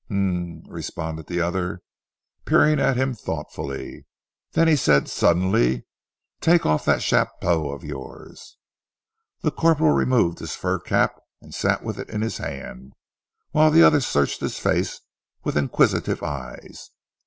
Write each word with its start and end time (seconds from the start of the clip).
"H'm!" 0.09 0.63
responded 0.65 1.27
the 1.27 1.41
other, 1.41 1.83
peering 2.45 2.79
at 2.79 2.97
him 2.97 3.13
thoughtfully, 3.13 4.07
then 4.53 4.67
he 4.67 4.75
said 4.75 5.07
suddenly, 5.07 5.85
"Take 6.39 6.65
off 6.65 6.85
that 6.85 7.03
chapeau 7.03 7.69
of 7.69 7.83
yours!" 7.83 8.57
The 9.41 9.51
corporal 9.51 9.91
removed 9.91 10.39
his 10.39 10.55
fur 10.55 10.79
cap, 10.79 11.21
and 11.39 11.53
sat 11.53 11.83
with 11.83 11.99
it 11.99 12.09
in 12.09 12.21
his 12.21 12.39
hand, 12.39 12.93
whilst 13.53 13.75
the 13.75 13.83
other 13.83 14.01
searched 14.01 14.41
his 14.41 14.57
face 14.57 15.01
with 15.43 15.55
inquisitive 15.55 16.23
eyes. 16.23 16.89